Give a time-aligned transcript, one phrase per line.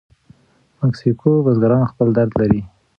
[0.81, 2.61] مکسیکو بزګران خپل درد لري.